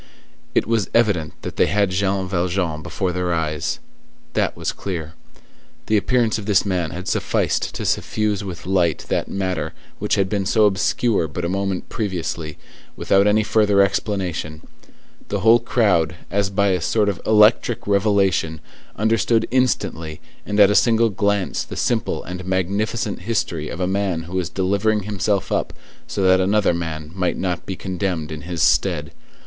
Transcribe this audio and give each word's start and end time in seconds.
It 0.55 0.65
was 0.65 0.89
evident 0.95 1.39
that 1.43 1.57
they 1.57 1.67
had 1.67 1.91
Jean 1.91 2.27
Valjean 2.27 2.81
before 2.81 3.11
their 3.11 3.31
eyes. 3.31 3.77
That 4.33 4.57
was 4.57 4.71
clear. 4.71 5.13
The 5.85 5.95
appearance 5.95 6.39
of 6.39 6.47
this 6.47 6.65
man 6.65 6.89
had 6.89 7.07
sufficed 7.07 7.75
to 7.75 7.85
suffuse 7.85 8.43
with 8.43 8.65
light 8.65 9.05
that 9.09 9.27
matter 9.27 9.73
which 9.99 10.15
had 10.15 10.27
been 10.27 10.47
so 10.47 10.65
obscure 10.65 11.27
but 11.27 11.45
a 11.45 11.49
moment 11.49 11.87
previously, 11.87 12.57
without 12.95 13.27
any 13.27 13.43
further 13.43 13.79
explanation: 13.79 14.63
the 15.27 15.41
whole 15.41 15.59
crowd, 15.59 16.15
as 16.31 16.49
by 16.49 16.69
a 16.69 16.81
sort 16.81 17.07
of 17.07 17.21
electric 17.23 17.85
revelation, 17.85 18.59
understood 18.95 19.47
instantly 19.51 20.19
and 20.47 20.59
at 20.59 20.71
a 20.71 20.75
single 20.75 21.11
glance 21.11 21.63
the 21.63 21.77
simple 21.77 22.23
and 22.23 22.43
magnificent 22.43 23.19
history 23.19 23.69
of 23.69 23.79
a 23.79 23.85
man 23.85 24.23
who 24.23 24.33
was 24.37 24.49
delivering 24.49 25.03
himself 25.03 25.51
up 25.51 25.73
so 26.07 26.23
that 26.23 26.41
another 26.41 26.73
man 26.73 27.11
might 27.13 27.37
not 27.37 27.67
be 27.67 27.75
condemned 27.75 28.31
in 28.31 28.41
his 28.41 28.63
stead. 28.63 29.11